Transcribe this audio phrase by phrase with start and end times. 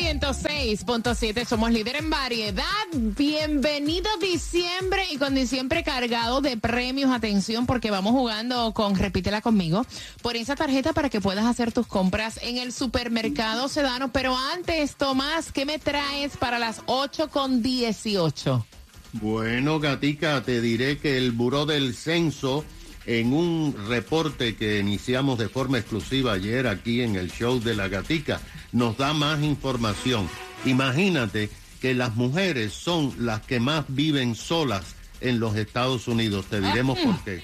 [0.00, 2.64] 106.7, somos líder en variedad.
[2.94, 7.10] Bienvenido diciembre y con diciembre cargado de premios.
[7.10, 9.84] Atención porque vamos jugando con Repítela conmigo
[10.22, 14.10] por esa tarjeta para que puedas hacer tus compras en el supermercado Sedano.
[14.10, 18.66] Pero antes, Tomás, ¿qué me traes para las 8 con 18?
[19.12, 22.64] Bueno, Gatica, te diré que el Buró del Censo,
[23.06, 27.88] en un reporte que iniciamos de forma exclusiva ayer aquí en el show de la
[27.88, 28.40] Gatica,
[28.72, 30.28] nos da más información.
[30.64, 36.46] Imagínate que las mujeres son las que más viven solas en los Estados Unidos.
[36.46, 37.42] Te diremos por qué.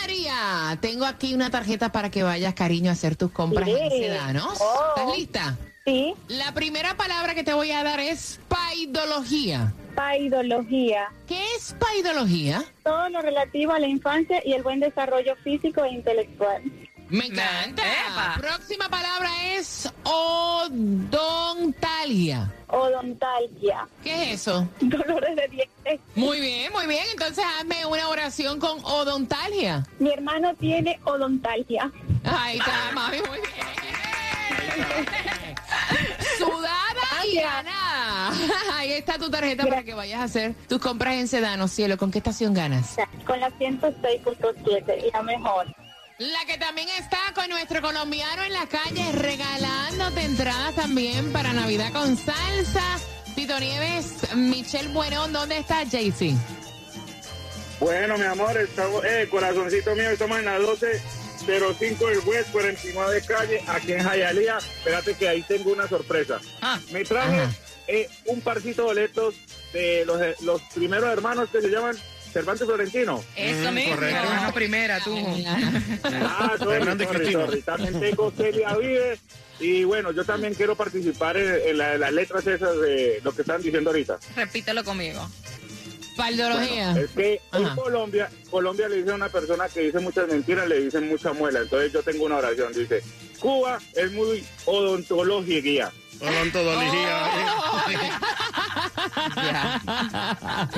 [0.00, 3.98] María, tengo aquí una tarjeta para que vayas, cariño, a hacer tus compras en Sí.
[3.98, 4.58] Sedanos.
[4.60, 4.94] Oh.
[4.96, 5.56] ¿Estás lista?
[5.84, 9.72] Sí, La primera palabra que te voy a dar es paidología.
[9.94, 11.08] paidología.
[11.26, 12.64] ¿Qué es paidología?
[12.84, 16.62] Todo lo relativo a la infancia y el buen desarrollo físico e intelectual.
[17.10, 17.82] Me encanta.
[17.82, 18.36] Epa.
[18.38, 20.92] Próxima palabra es odontalgia.
[22.68, 23.88] Odontalgia.
[24.02, 24.68] ¿Qué es eso?
[24.80, 26.00] Dolores de dientes.
[26.14, 27.04] Muy bien, muy bien.
[27.12, 29.86] Entonces hazme una oración con odontalgia.
[29.98, 31.90] Mi hermano tiene odontalgia.
[32.24, 33.54] Ahí está, mami, muy bien.
[36.36, 38.32] Sudada y ganada.
[38.74, 41.96] Ahí está tu tarjeta para que vayas a hacer tus compras en Sedano, cielo.
[41.96, 42.96] ¿Con qué estación ganas?
[43.26, 45.66] Con la 106.7 y la mejor.
[46.18, 51.92] La que también está con nuestro colombiano en la calle regalándote entradas también para Navidad
[51.92, 52.98] con salsa.
[53.36, 56.34] Tito Nieves, Michelle Buenón, ¿dónde está Jaycee?
[57.78, 63.62] Bueno, mi amor, estamos, eh, corazoncito mío, estamos en la 1205 del West, 49 calle,
[63.68, 64.58] aquí en Jayalía.
[64.58, 66.40] Espérate que ahí tengo una sorpresa.
[66.90, 67.48] Me traje
[67.86, 69.36] eh, un parcito de boletos
[69.72, 71.96] de los, los primeros hermanos que se llaman
[72.32, 73.22] Cervantes Florentino.
[73.36, 73.94] Eso mismo.
[73.94, 74.16] correcto.
[74.22, 75.16] Hermano primera, tú.
[76.04, 77.62] Ah, sorry, Fernando y sorry, sorry.
[77.62, 79.18] También tengo Celia Vive.
[79.60, 83.32] Y bueno, yo también quiero participar en, en la- en las letras esas de lo
[83.32, 84.18] que están diciendo ahorita.
[84.36, 85.28] Repítelo conmigo.
[86.18, 86.98] Paldología.
[86.98, 87.68] Es que en.
[87.76, 91.60] Colombia, Colombia le dice a una persona que dice muchas mentiras, le dicen mucha muela.
[91.60, 93.04] Entonces yo tengo una oración, dice,
[93.38, 95.92] Cuba es muy odontológica.
[96.20, 97.30] Odontología.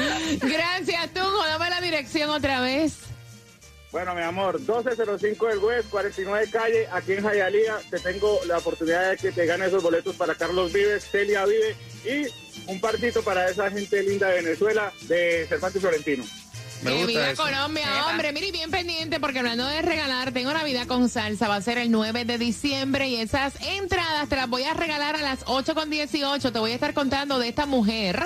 [0.43, 1.47] Gracias, Tunjo.
[1.47, 2.99] Dame la dirección otra vez.
[3.93, 7.79] Bueno, mi amor, 1205 del West, 49 calle, aquí en Jayalía.
[7.91, 11.77] Te tengo la oportunidad de que te ganes esos boletos para Carlos Vives, Celia Vive
[12.05, 16.25] y un partito para esa gente linda de Venezuela de Cervantes Florentino.
[16.83, 17.43] Me gusta viva eso.
[17.43, 18.07] Colombia, Epa.
[18.11, 18.33] hombre.
[18.33, 21.49] Mire, bien pendiente porque hablando de regalar, tengo Navidad con salsa.
[21.49, 25.17] Va a ser el 9 de diciembre y esas entradas te las voy a regalar
[25.17, 26.53] a las 8 con 18.
[26.53, 28.23] Te voy a estar contando de esta mujer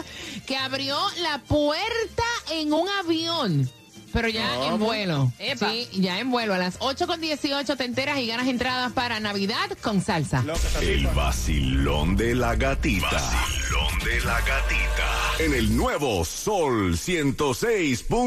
[0.46, 3.70] que abrió la puerta en un avión.
[4.14, 5.32] Pero ya en vuelo.
[5.40, 5.70] Epa.
[5.70, 6.54] Sí, ya en vuelo.
[6.54, 10.44] A las 8 con 18 te enteras y ganas entradas para Navidad con salsa.
[10.80, 13.10] El vacilón de la gatita.
[13.10, 15.32] Vacilón de la gatita.
[15.40, 18.06] En el nuevo Sol 106.7.
[18.06, 18.24] Sol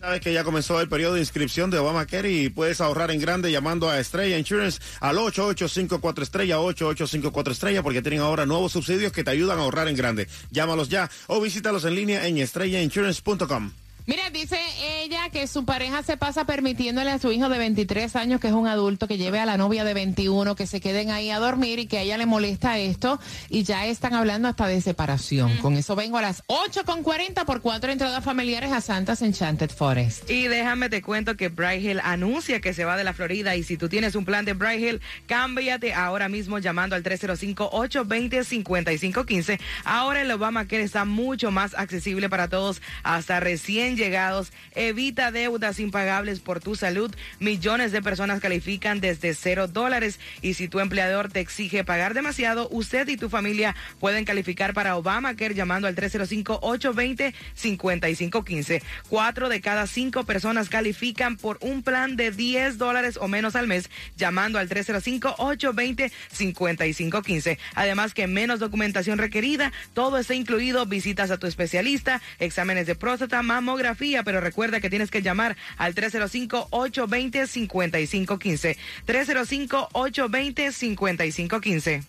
[0.00, 3.52] Sabes que ya comenzó el periodo de inscripción de Obamacare y puedes ahorrar en grande
[3.52, 9.24] llamando a Estrella Insurance al 8854 Estrella 8854 Estrella porque tienen ahora nuevos subsidios que
[9.24, 10.26] te ayudan a ahorrar en grande.
[10.50, 13.72] Llámalos ya o visítalos en línea en estrellainsurance.com.
[14.10, 14.58] Mira, dice
[15.04, 18.52] ella que su pareja se pasa permitiéndole a su hijo de 23 años, que es
[18.52, 21.78] un adulto, que lleve a la novia de 21, que se queden ahí a dormir
[21.78, 23.20] y que a ella le molesta esto
[23.50, 25.56] y ya están hablando hasta de separación.
[25.58, 29.70] Con eso vengo a las 8 con 40 por cuatro entradas familiares a Santas Enchanted
[29.70, 30.28] Forest.
[30.28, 33.62] Y déjame te cuento que Bright Hill anuncia que se va de la Florida y
[33.62, 39.60] si tú tienes un plan de Bright Hill, cámbiate ahora mismo llamando al 305-820-5515.
[39.84, 44.52] Ahora el Obamacare está mucho más accesible para todos, hasta recién llegados.
[44.74, 47.14] Evita deudas impagables por tu salud.
[47.38, 52.68] Millones de personas califican desde cero dólares y si tu empleador te exige pagar demasiado,
[52.70, 58.82] usted y tu familia pueden calificar para Obamacare llamando al 305-820-5515.
[59.08, 63.66] Cuatro de cada cinco personas califican por un plan de 10 dólares o menos al
[63.66, 67.58] mes llamando al 305-820-5515.
[67.74, 73.42] Además que menos documentación requerida, todo está incluido, visitas a tu especialista, exámenes de próstata,
[73.42, 73.89] mamografía,
[74.24, 78.76] pero recuerda que tienes que llamar al 305-820-5515.
[79.06, 82.04] 305-820-5515.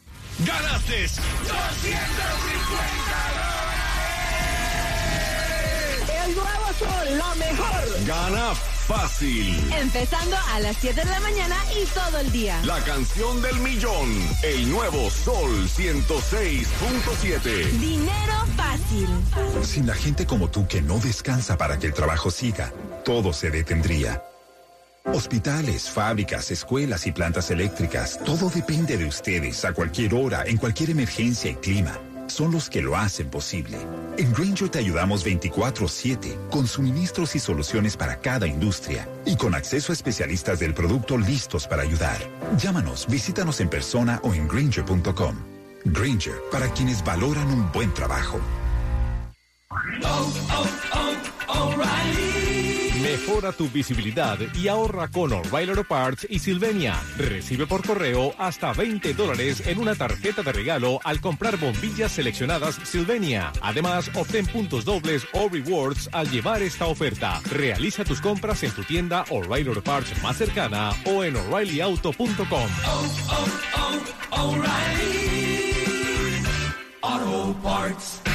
[0.46, 1.06] ¡Ganaste!
[6.26, 8.06] El nuevo sol, la mejor.
[8.06, 8.54] Gana
[8.92, 9.56] fácil.
[9.80, 12.62] Empezando a las 7 de la mañana y todo el día.
[12.66, 14.10] La canción del millón.
[14.44, 17.70] El nuevo Sol 106.7.
[17.80, 19.08] Dinero fácil.
[19.64, 22.74] Sin la gente como tú que no descansa para que el trabajo siga,
[23.06, 24.22] todo se detendría.
[25.06, 30.92] Hospitales, fábricas, escuelas y plantas eléctricas, todo depende de ustedes a cualquier hora, en cualquier
[30.92, 31.98] emergencia y clima.
[32.32, 33.78] Son los que lo hacen posible.
[34.18, 39.92] En Granger te ayudamos 24/7, con suministros y soluciones para cada industria y con acceso
[39.92, 42.18] a especialistas del producto listos para ayudar.
[42.58, 45.36] Llámanos, visítanos en persona o en granger.com.
[45.84, 48.40] Granger, para quienes valoran un buen trabajo.
[53.12, 56.98] Mejora tu visibilidad y ahorra con O'Reilly Auto Parts y Silvenia.
[57.18, 62.80] Recibe por correo hasta 20 dólares en una tarjeta de regalo al comprar bombillas seleccionadas
[62.86, 63.52] Silvenia.
[63.62, 67.42] Además, obtén puntos dobles o rewards al llevar esta oferta.
[67.52, 72.70] Realiza tus compras en tu tienda O'Reilly Auto Parts más cercana o en o'ReillyAuto.com.
[77.02, 78.31] Auto Parts.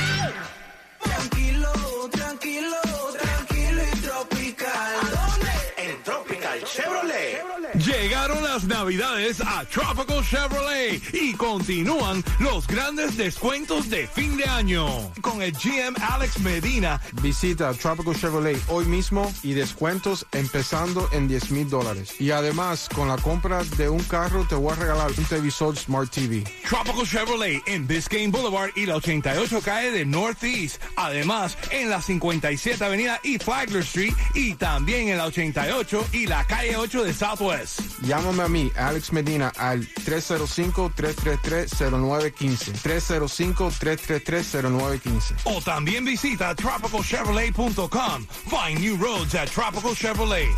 [8.56, 14.86] Las navidades a Tropical Chevrolet y continúan los grandes descuentos de fin de año.
[15.20, 16.98] Con el GM Alex Medina.
[17.20, 22.18] Visita Tropical Chevrolet hoy mismo y descuentos empezando en 10 mil dólares.
[22.18, 26.10] Y además, con la compra de un carro te voy a regalar un televisor Smart
[26.10, 26.42] TV.
[26.66, 30.80] Tropical Chevrolet en Biscayne Boulevard y la 88 calle de Northeast.
[30.96, 36.42] Además, en la 57 Avenida y Flagler Street y también en la 88 y la
[36.44, 37.80] calle 8 de Southwest.
[38.00, 42.73] Llámame a mí, Alex Medina, al 305-333-0915.
[42.83, 45.35] 305-333-0915.
[45.45, 48.26] O también visita tropicalchevrolet.com.
[48.49, 50.49] Find new roads at Tropical Chevrolet.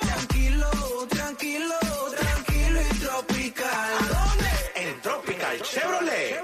[0.00, 0.68] Tranquilo,
[1.08, 1.74] tranquilo,
[2.18, 3.70] tranquilo y tropical.
[3.70, 4.50] ¿A dónde?
[4.74, 6.40] En Tropical Chevrolet.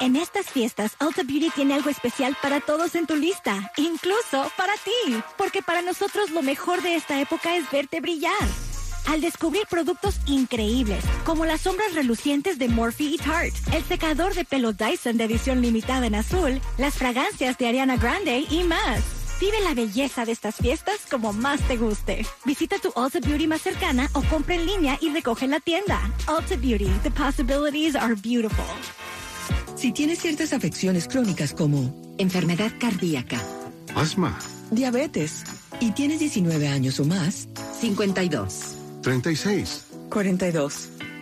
[0.00, 4.72] En estas fiestas, Ulta Beauty tiene algo especial para todos en tu lista, incluso para
[4.74, 8.65] ti, porque para nosotros lo mejor de esta época es verte brillar.
[9.08, 14.44] Al descubrir productos increíbles, como las sombras relucientes de Morphe y Tarte, el secador de
[14.44, 19.02] pelo Dyson de edición limitada en azul, las fragancias de Ariana Grande y más.
[19.40, 22.26] Vive la belleza de estas fiestas como más te guste.
[22.44, 26.00] Visita tu Ulta Beauty más cercana o compra en línea y recoge en la tienda.
[26.26, 28.64] Ulta Beauty, the possibilities are beautiful.
[29.76, 33.38] Si tienes ciertas afecciones crónicas como enfermedad cardíaca,
[33.94, 34.36] Asma.
[34.70, 35.44] diabetes
[35.80, 37.46] y tienes 19 años o más,
[37.78, 39.84] 52, 36.
[40.10, 40.90] 42.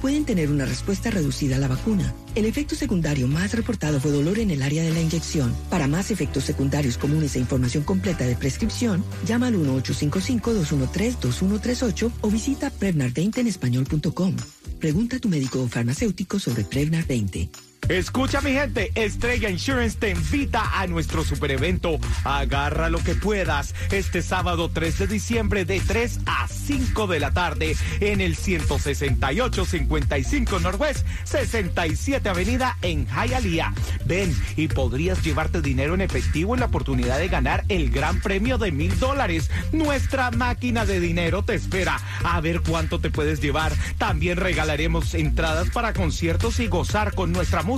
[0.00, 2.14] pueden tener una respuesta reducida a la vacuna.
[2.34, 5.54] El efecto secundario más reportado fue dolor en el área de la inyección.
[5.70, 12.70] Para más efectos secundarios comunes e información completa de prescripción, llama al 1-855-213-2138 o visita
[12.70, 14.36] Prevnar20 en español.com.
[14.78, 17.48] Pregunta a tu médico o farmacéutico sobre Prevnar 20.
[17.88, 23.76] Escucha mi gente, Estrella Insurance te invita a nuestro super evento Agarra lo que puedas
[23.92, 30.60] este sábado 3 de diciembre de 3 a 5 de la tarde en el 168-55
[30.60, 33.72] Norwest 67 Avenida en Hialeah.
[34.04, 38.58] Ven y podrías llevarte dinero en efectivo en la oportunidad de ganar el gran premio
[38.58, 39.48] de mil dólares.
[39.70, 42.00] Nuestra máquina de dinero te espera.
[42.24, 43.72] A ver cuánto te puedes llevar.
[43.96, 47.75] También regalaremos entradas para conciertos y gozar con nuestra música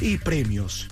[0.00, 0.88] y premios.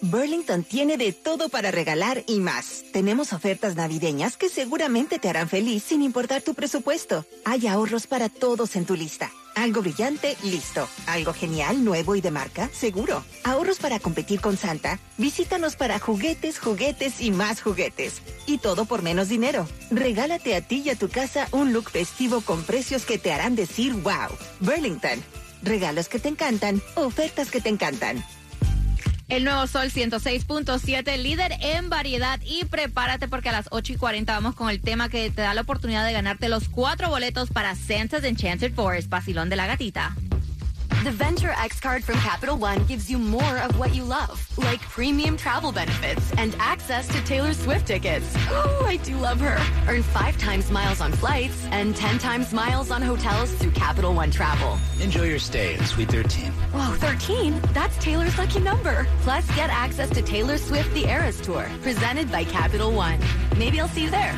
[0.00, 2.84] Burlington tiene de todo para regalar y más.
[2.92, 7.24] Tenemos ofertas navideñas que seguramente te harán feliz sin importar tu presupuesto.
[7.44, 9.30] Hay ahorros para todos en tu lista.
[9.54, 10.88] Algo brillante, listo.
[11.06, 13.24] Algo genial, nuevo y de marca, seguro.
[13.44, 14.98] Ahorros para competir con Santa.
[15.16, 18.20] Visítanos para juguetes, juguetes y más juguetes.
[18.46, 19.66] Y todo por menos dinero.
[19.90, 23.56] Regálate a ti y a tu casa un look festivo con precios que te harán
[23.56, 24.30] decir wow.
[24.60, 25.22] Burlington.
[25.64, 28.22] Regalos que te encantan, ofertas que te encantan.
[29.28, 32.38] El nuevo Sol 106.7, líder en variedad.
[32.44, 35.54] Y prepárate porque a las 8 y 40 vamos con el tema que te da
[35.54, 40.14] la oportunidad de ganarte los cuatro boletos para Santa's Enchanted Forest, Basilón de la Gatita.
[41.04, 44.80] The Venture X card from Capital One gives you more of what you love, like
[44.80, 48.34] premium travel benefits and access to Taylor Swift tickets.
[48.48, 49.58] Oh, I do love her.
[49.86, 54.30] Earn five times miles on flights and 10 times miles on hotels through Capital One
[54.30, 54.78] Travel.
[54.98, 56.50] Enjoy your stay in Suite 13.
[56.72, 57.60] Whoa, 13?
[57.74, 59.06] That's Taylor's lucky number.
[59.20, 63.20] Plus, get access to Taylor Swift The Eras Tour, presented by Capital One.
[63.58, 64.34] Maybe I'll see you there.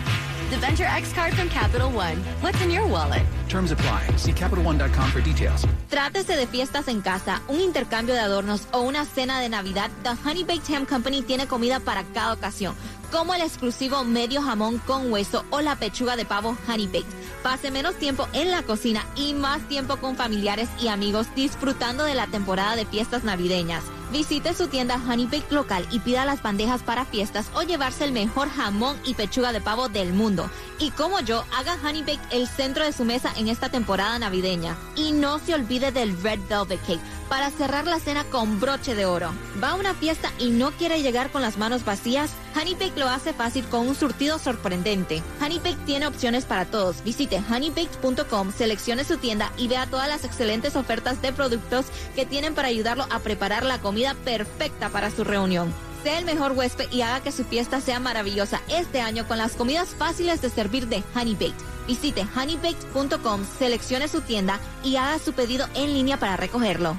[0.48, 2.18] The Venture X card from Capital One.
[2.40, 3.24] What's in your wallet?
[3.48, 4.06] Terms apply.
[4.16, 5.66] See CapitalOne.com for details.
[5.90, 10.10] Trátese de fiestas en casa, un intercambio de adornos o una cena de Navidad, The
[10.10, 12.76] Honey Baked Ham Company tiene comida para cada ocasión,
[13.10, 17.42] como el exclusivo medio jamón con hueso o la pechuga de pavo Honey Baked.
[17.42, 22.14] Pase menos tiempo en la cocina y más tiempo con familiares y amigos disfrutando de
[22.14, 23.82] la temporada de fiestas navideñas.
[24.12, 28.12] Visite su tienda Honey Baked local y pida las bandejas para fiestas o llevarse el
[28.12, 30.48] mejor jamón y pechuga de pavo del mundo.
[30.78, 34.76] Y como yo, haga Honey Baked el centro de su mesa en esta temporada navideña.
[34.94, 39.06] Y no se olvide del Red Velvet Cake para cerrar la cena con broche de
[39.06, 39.32] oro.
[39.62, 42.30] ¿Va a una fiesta y no quiere llegar con las manos vacías?
[42.54, 45.22] Honey Baked lo hace fácil con un surtido sorprendente.
[45.40, 47.02] Honey Baked tiene opciones para todos.
[47.02, 52.54] Visite honeybaked.com, seleccione su tienda y vea todas las excelentes ofertas de productos que tienen
[52.54, 55.72] para ayudarlo a preparar la comida perfecta para su reunión.
[56.02, 59.52] Sea el mejor huésped y haga que su fiesta sea maravillosa este año con las
[59.52, 61.54] comidas fáciles de servir de Honey Baked.
[61.86, 66.96] Visite honeybaked.com, seleccione su tienda y haga su pedido en línea para recogerlo.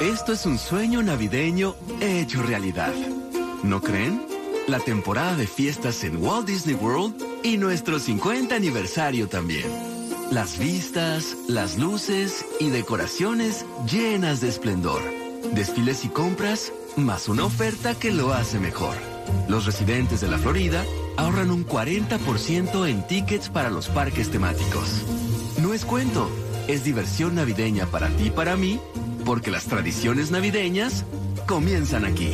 [0.00, 2.94] Esto es un sueño navideño hecho realidad.
[3.64, 4.26] ¿No creen?
[4.68, 9.87] La temporada de fiestas en Walt Disney World y nuestro 50 aniversario también.
[10.30, 15.00] Las vistas, las luces y decoraciones llenas de esplendor.
[15.54, 18.94] Desfiles y compras, más una oferta que lo hace mejor.
[19.48, 20.84] Los residentes de la Florida
[21.16, 25.02] ahorran un 40% en tickets para los parques temáticos.
[25.62, 26.30] No es cuento,
[26.68, 28.78] es diversión navideña para ti y para mí,
[29.24, 31.06] porque las tradiciones navideñas
[31.46, 32.32] comienzan aquí.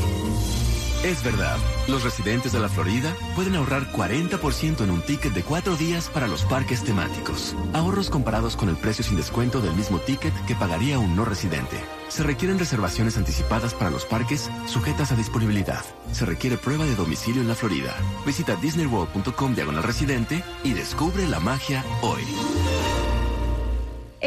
[1.05, 1.59] Es verdad,
[1.89, 6.27] los residentes de la Florida pueden ahorrar 40% en un ticket de cuatro días para
[6.27, 7.55] los parques temáticos.
[7.73, 11.77] Ahorros comparados con el precio sin descuento del mismo ticket que pagaría un no residente.
[12.09, 15.85] Se requieren reservaciones anticipadas para los parques sujetas a disponibilidad.
[16.13, 17.95] Se requiere prueba de domicilio en la Florida.
[18.25, 22.23] Visita disneyworld.com diagonal residente y descubre la magia hoy.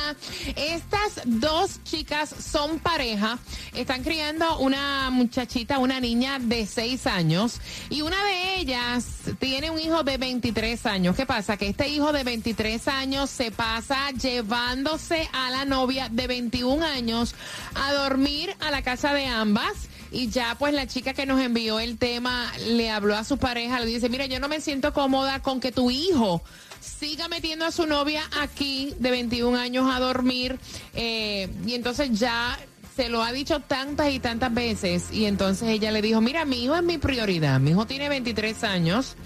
[0.56, 3.38] Estas dos chicas son pareja,
[3.74, 7.60] están criando una muchachita, una niña de 6 años,
[7.90, 9.04] y una de ellas
[9.38, 11.14] tiene un hijo de 23 años.
[11.14, 11.58] ¿Qué pasa?
[11.58, 17.34] Que este hijo de 23 años se pasa llevándose a la novia de 21 años
[17.74, 19.72] a dormir a la casa de ambas.
[20.12, 23.80] Y ya pues la chica que nos envió el tema le habló a su pareja,
[23.80, 26.42] le dice, mira, yo no me siento cómoda con que tu hijo
[26.80, 30.58] siga metiendo a su novia aquí de 21 años a dormir.
[30.94, 32.56] eh, y entonces ya
[32.94, 35.08] se lo ha dicho tantas y tantas veces.
[35.12, 37.60] Y entonces ella le dijo, mira, mi hijo es mi prioridad.
[37.60, 39.16] Mi hijo tiene 23 años.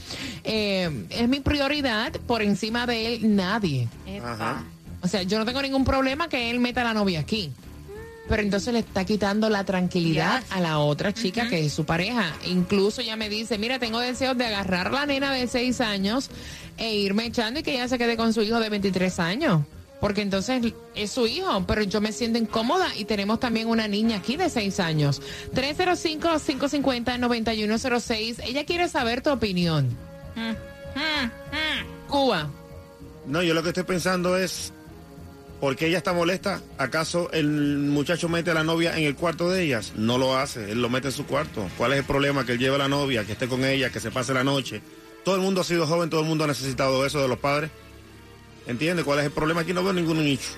[0.42, 2.12] eh, es mi prioridad.
[2.26, 3.86] Por encima de él, nadie.
[4.24, 4.64] Ajá.
[5.02, 7.52] O sea, yo no tengo ningún problema que él meta a la novia aquí.
[8.30, 12.32] Pero entonces le está quitando la tranquilidad a la otra chica que es su pareja.
[12.46, 16.30] Incluso ella me dice, mira, tengo deseos de agarrar a la nena de 6 años
[16.78, 19.62] e irme echando y que ella se quede con su hijo de 23 años.
[20.00, 20.62] Porque entonces
[20.94, 24.48] es su hijo, pero yo me siento incómoda y tenemos también una niña aquí de
[24.48, 25.20] 6 años.
[25.52, 28.44] 305-550-9106.
[28.44, 29.88] Ella quiere saber tu opinión.
[32.08, 32.48] Cuba.
[33.26, 34.72] No, yo lo que estoy pensando es,
[35.60, 36.62] ¿por qué ella está molesta?
[36.78, 39.92] ¿Acaso el muchacho mete a la novia en el cuarto de ellas?
[39.96, 41.68] No lo hace, él lo mete en su cuarto.
[41.76, 42.44] ¿Cuál es el problema?
[42.44, 44.80] Que él lleve a la novia, que esté con ella, que se pase la noche.
[45.24, 47.70] Todo el mundo ha sido joven, todo el mundo ha necesitado eso de los padres.
[48.66, 49.04] ¿Entiende?
[49.04, 49.60] ¿Cuál es el problema?
[49.60, 50.50] Aquí no veo ningún nicho.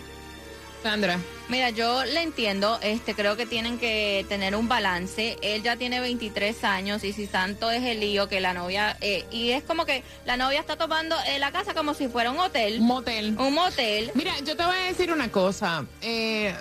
[0.82, 1.18] Sandra.
[1.48, 5.36] Mira, yo le entiendo, este, creo que tienen que tener un balance.
[5.42, 9.24] Él ya tiene 23 años y si tanto es el lío que la novia, eh,
[9.30, 12.38] y es como que la novia está tomando eh, la casa como si fuera un
[12.38, 12.80] hotel.
[12.80, 13.36] Un motel.
[13.38, 14.10] Un motel.
[14.14, 15.84] Mira, yo te voy a decir una cosa.
[16.00, 16.54] Eh,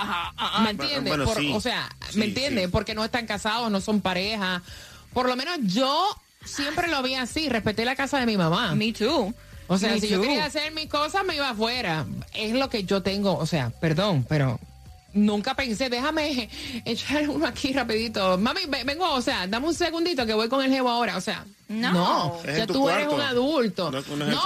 [0.64, 1.04] ¿Me entiendes?
[1.16, 1.52] Bueno, Por- sí.
[1.54, 2.66] O sea, Sí, ¿me entiendes?
[2.66, 2.72] sí.
[2.72, 4.62] Porque no están casados, no son pareja.
[5.14, 6.08] Por lo menos yo
[6.44, 8.76] siempre lo vi así, respeté la casa de mi mamá.
[8.76, 9.34] Me too.
[9.68, 12.06] O sea, Me si yo quería hacer mis cosas, me iba afuera.
[12.34, 14.60] Es lo que yo tengo, o sea, perdón, pero
[15.16, 16.48] nunca pensé, déjame
[16.86, 18.38] echar uno aquí rapidito.
[18.38, 21.22] Mami, ve- vengo, o sea, dame un segundito que voy con el jevo ahora, o
[21.22, 21.44] sea.
[21.68, 22.40] No.
[22.46, 23.90] Ya tu tú eres un adulto.
[23.90, 24.04] No,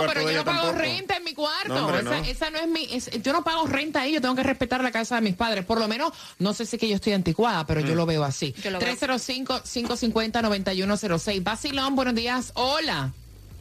[0.07, 0.71] pero yo no pago tampoco.
[0.79, 1.67] renta en mi cuarto.
[1.75, 2.15] No, hombre, esa, no.
[2.23, 2.87] esa no es mi.
[2.95, 5.65] es- yo no pago renta ahí, yo tengo que respetar la casa de mis padres.
[5.65, 7.85] Por lo menos, no sé si es que yo estoy anticuada, pero Mm.
[7.87, 8.55] yo lo veo así.
[8.63, 8.87] Yo lo veo.
[8.95, 11.43] 305-550-9106.
[11.43, 12.51] Basilón, buenos días.
[12.55, 13.11] Hola.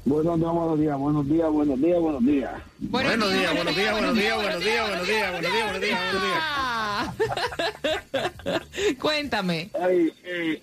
[0.08, 2.50] Buenos días, buenos días, buenos días, buenos días, buenos días.
[2.78, 6.22] Buenos días, buenos días, buenos días, buenos días, buenos días, buenos días, buenos días, buenos
[8.72, 8.96] días.
[8.98, 9.70] Cuéntame.
[9.78, 10.62] Ay, eh,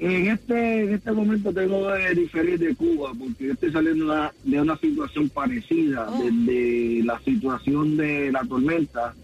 [0.00, 4.32] en este en este momento tengo que diferir de Cuba porque yo estoy saliendo una-
[4.42, 9.14] de una situación parecida, desde la situación de la tormenta.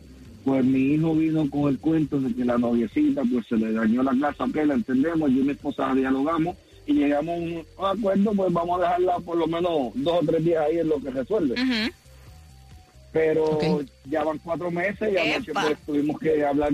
[0.45, 4.05] Pues mi hijo vino con el cuento de que la noviecita pues se le dañó
[4.05, 7.35] la casa, ok, la entendemos, yo y mi esposa dialogamos y llegamos
[7.79, 10.79] a un acuerdo, pues vamos a dejarla por lo menos dos o tres días ahí
[10.79, 11.55] en lo que resuelve.
[13.13, 13.59] pero
[14.05, 16.73] ya van cuatro meses y anoche pues, tuvimos que hablar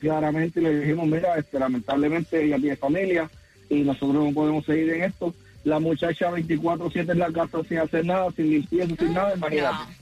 [0.00, 3.30] claramente y le dijimos, mira, este, lamentablemente ella tiene familia
[3.70, 5.34] y nosotros no podemos seguir en esto.
[5.64, 9.92] La muchacha 24-7 en la casa sin hacer nada, sin limpieza, sin nada, imagínate.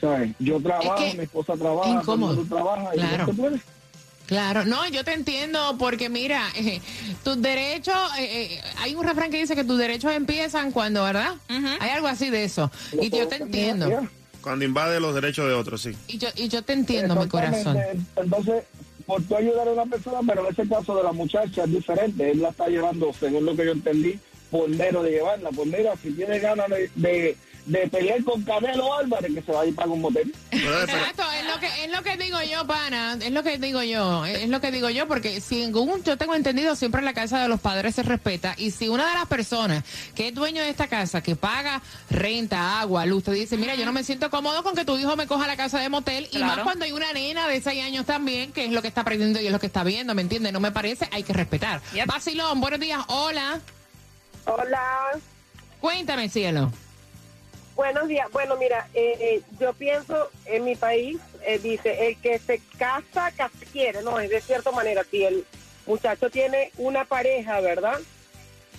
[0.00, 0.30] ¿Sabes?
[0.38, 3.18] Yo trabajo, que mi esposa trabaja, mundo trabaja y Claro.
[3.18, 3.60] no se puede.
[4.28, 6.82] Claro, no, yo te entiendo porque mira, eh,
[7.24, 11.32] tus derechos, eh, eh, hay un refrán que dice que tus derechos empiezan cuando, ¿verdad?
[11.80, 12.70] Hay algo así de eso.
[13.00, 14.06] Y yo te entiendo.
[14.42, 15.96] Cuando invade los derechos de otros, sí.
[16.08, 17.78] Y yo, y yo te entiendo, mi corazón.
[18.16, 18.64] Entonces,
[19.06, 22.30] por tú ayudar a una persona, pero en ese caso de la muchacha es diferente.
[22.30, 25.48] Él la está llevando, según lo que yo entendí, por mero de llevarla.
[25.56, 27.36] Pues mira, si tiene ganas de, de,
[27.68, 30.34] de pelear con Canelo Álvarez, que se va a ir para un motel.
[30.50, 34.24] Exacto, es lo que es lo que digo yo, pana, es lo que digo yo,
[34.24, 37.60] es lo que digo yo, porque según yo tengo entendido, siempre la casa de los
[37.60, 41.22] padres se respeta y si una de las personas que es dueño de esta casa,
[41.22, 44.86] que paga renta, agua, luz, te dice, mira, yo no me siento cómodo con que
[44.86, 47.60] tu hijo me coja la casa de motel y más cuando hay una nena de
[47.60, 50.14] 6 años también, que es lo que está aprendiendo y es lo que está viendo,
[50.14, 50.54] ¿me entiendes?
[50.54, 51.82] No me parece, hay que respetar.
[52.06, 53.60] Basilón, buenos días, hola.
[54.46, 55.18] Hola.
[55.80, 56.72] Cuéntame, cielo.
[57.78, 58.28] Buenos días.
[58.32, 63.52] Bueno, mira, eh, yo pienso en mi país, eh, dice, el que se casa, casa
[63.70, 65.44] quiere, no, es de cierta manera, si el
[65.86, 68.00] muchacho tiene una pareja, ¿verdad?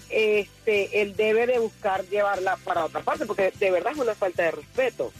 [0.09, 4.43] Este, él debe de buscar llevarla para otra parte, porque de verdad es una falta
[4.43, 5.13] de respeto.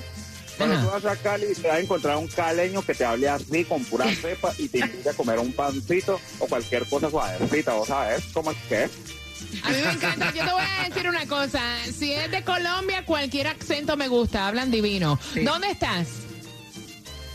[0.58, 3.64] cuando tú vas a Cali, te vas a encontrar un caleño que te hable así
[3.64, 7.88] con pura cepa y te invita a comer un pancito o cualquier cosa suavecita, ¿vos
[7.88, 8.90] sabes cómo es que es?
[9.64, 10.32] A mí me encanta.
[10.34, 11.60] Yo te voy a decir una cosa.
[11.92, 14.48] Si es de Colombia, cualquier acento me gusta.
[14.48, 15.18] Hablan divino.
[15.42, 16.08] ¿Dónde estás?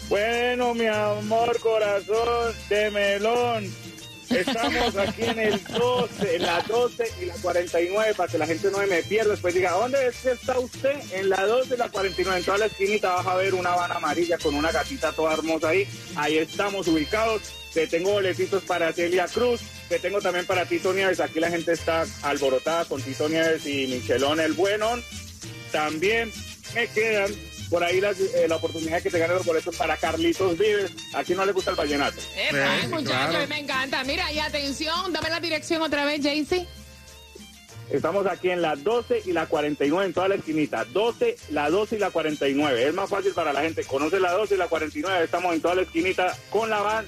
[0.10, 3.87] Bueno, mi amor, corazón de melón.
[4.30, 8.70] Estamos aquí en el 12, en la 12 y la 49, para que la gente
[8.72, 9.32] no me pierda.
[9.32, 10.96] Después diga, ¿dónde es que está usted?
[11.13, 12.40] En la 12 y la 49.
[12.40, 15.70] En toda la esquinita vas a ver una vana amarilla con una gatita toda hermosa
[15.70, 15.88] ahí.
[16.16, 17.42] Ahí estamos ubicados.
[17.74, 19.62] Te tengo boletitos para Celia Cruz.
[19.88, 21.20] Te tengo también para Tito Nieves.
[21.20, 25.00] Aquí la gente está alborotada con Tito Nieves y Michelón el Bueno.
[25.72, 26.32] También
[26.74, 27.32] me quedan
[27.69, 30.91] por ahí eh, la oportunidad que te ganen los boletos para Carlitos Vives.
[31.13, 32.17] Aquí no le gusta el vallenato.
[32.53, 34.03] Ay, muchachos, me encanta.
[34.03, 36.67] Mira, y atención, dame la dirección otra vez, Jaycee.
[37.89, 40.84] Estamos aquí en la 12 y la 49 en toda la esquinita.
[40.86, 42.88] 12, la 12 y la 49.
[42.88, 43.86] Es más fácil para la gente.
[43.86, 45.23] Conoce la 12 y la 49.
[45.23, 47.06] Estamos en toda la esquinita con la van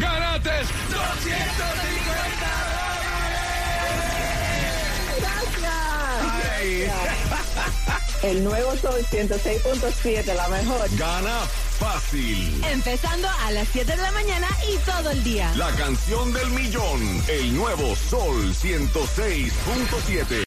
[0.00, 2.80] ¡Ganaste 250
[8.22, 10.86] El nuevo Sol 106.7, la mejor.
[10.98, 11.40] Gana
[11.78, 12.62] fácil.
[12.70, 15.50] Empezando a las 7 de la mañana y todo el día.
[15.56, 17.00] La canción del millón.
[17.28, 20.36] El nuevo Sol 106.7.